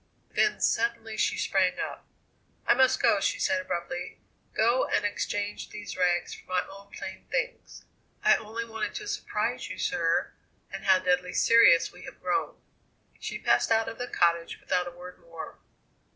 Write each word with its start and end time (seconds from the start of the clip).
Then 0.31 0.59
suddenly 0.59 1.15
she 1.15 1.37
sprang 1.37 1.77
up. 1.79 2.07
"I 2.65 2.73
must 2.73 2.99
go," 2.99 3.19
she 3.19 3.37
said 3.39 3.61
abruptly; 3.61 4.19
"go 4.51 4.85
and 4.87 5.05
exchange 5.05 5.69
these 5.69 5.95
rags 5.95 6.33
for 6.33 6.43
my 6.47 6.65
own 6.71 6.91
plain 6.91 7.27
things. 7.29 7.85
I 8.23 8.35
only 8.37 8.65
wanted 8.65 8.95
to 8.95 9.07
surprise 9.07 9.69
you, 9.69 9.77
sir; 9.77 10.31
and 10.71 10.85
how 10.85 10.97
deadly 10.97 11.33
serious 11.33 11.91
we 11.93 12.01
have 12.05 12.19
grown." 12.19 12.59
She 13.19 13.37
passed 13.37 13.69
out 13.69 13.87
of 13.87 13.99
the 13.99 14.07
cottage 14.07 14.59
without 14.59 14.87
a 14.87 14.91
word 14.97 15.19
more. 15.19 15.59